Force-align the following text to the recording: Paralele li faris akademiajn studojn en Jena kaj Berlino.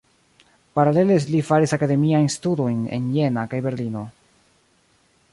Paralele 0.77 1.17
li 1.33 1.41
faris 1.49 1.75
akademiajn 1.77 2.25
studojn 2.35 2.79
en 2.97 3.05
Jena 3.19 3.43
kaj 3.53 3.59
Berlino. 3.69 4.03